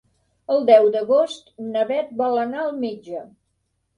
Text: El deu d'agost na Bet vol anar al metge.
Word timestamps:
El 0.53 0.63
deu 0.69 0.87
d'agost 0.95 1.51
na 1.75 1.85
Bet 1.91 2.09
vol 2.23 2.39
anar 2.45 2.63
al 2.65 2.75
metge. 2.87 3.21